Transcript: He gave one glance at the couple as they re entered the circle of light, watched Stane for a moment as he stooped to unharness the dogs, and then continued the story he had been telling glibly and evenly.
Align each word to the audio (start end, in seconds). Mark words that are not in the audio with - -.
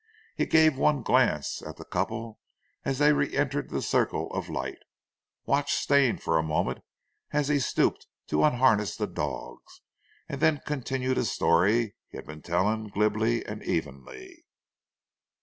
He 0.35 0.47
gave 0.47 0.79
one 0.79 1.03
glance 1.03 1.61
at 1.61 1.77
the 1.77 1.85
couple 1.85 2.39
as 2.83 2.97
they 2.97 3.13
re 3.13 3.37
entered 3.37 3.69
the 3.69 3.83
circle 3.83 4.33
of 4.33 4.49
light, 4.49 4.79
watched 5.45 5.75
Stane 5.75 6.17
for 6.17 6.39
a 6.39 6.41
moment 6.41 6.79
as 7.33 7.49
he 7.49 7.59
stooped 7.59 8.07
to 8.25 8.43
unharness 8.43 8.95
the 8.97 9.05
dogs, 9.05 9.81
and 10.27 10.41
then 10.41 10.59
continued 10.65 11.17
the 11.17 11.25
story 11.25 11.93
he 12.09 12.17
had 12.17 12.25
been 12.25 12.41
telling 12.41 12.87
glibly 12.87 13.45
and 13.45 13.61
evenly. 13.63 14.43